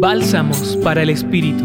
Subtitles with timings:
[0.00, 1.62] Bálsamos para el Espíritu.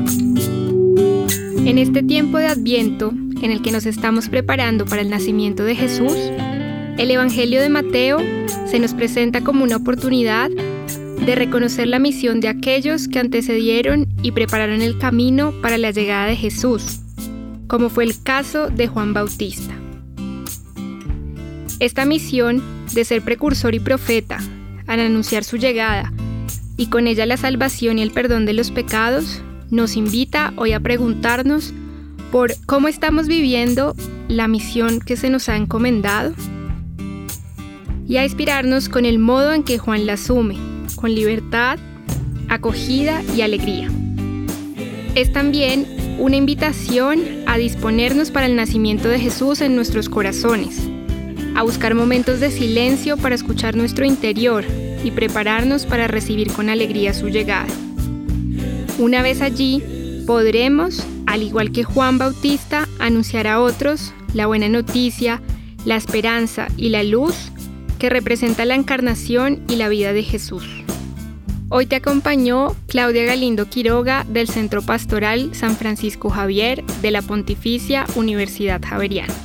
[1.65, 5.73] En este tiempo de Adviento, en el que nos estamos preparando para el nacimiento de
[5.73, 6.17] Jesús,
[6.97, 8.17] el Evangelio de Mateo
[8.67, 14.33] se nos presenta como una oportunidad de reconocer la misión de aquellos que antecedieron y
[14.33, 16.99] prepararon el camino para la llegada de Jesús,
[17.67, 19.73] como fue el caso de Juan Bautista.
[21.79, 22.61] Esta misión
[22.93, 24.39] de ser precursor y profeta,
[24.87, 26.11] al anunciar su llegada,
[26.77, 30.79] y con ella la salvación y el perdón de los pecados, nos invita hoy a
[30.79, 31.73] preguntarnos
[32.31, 33.95] por cómo estamos viviendo
[34.27, 36.33] la misión que se nos ha encomendado
[38.07, 40.57] y a inspirarnos con el modo en que Juan la asume,
[40.95, 41.79] con libertad,
[42.49, 43.89] acogida y alegría.
[45.15, 45.87] Es también
[46.19, 50.89] una invitación a disponernos para el nacimiento de Jesús en nuestros corazones,
[51.55, 54.65] a buscar momentos de silencio para escuchar nuestro interior
[55.03, 57.67] y prepararnos para recibir con alegría su llegada.
[58.99, 59.81] Una vez allí,
[60.27, 65.41] podremos, al igual que Juan Bautista, anunciar a otros la buena noticia,
[65.85, 67.35] la esperanza y la luz
[67.99, 70.65] que representa la encarnación y la vida de Jesús.
[71.69, 78.05] Hoy te acompañó Claudia Galindo Quiroga del Centro Pastoral San Francisco Javier de la Pontificia
[78.15, 79.44] Universidad Javeriana.